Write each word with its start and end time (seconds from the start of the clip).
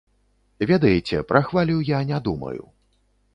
Ведаеце, 0.71 1.19
пра 1.33 1.41
хвалю 1.51 1.77
я 1.91 2.01
не 2.13 2.19
думаю. 2.29 2.61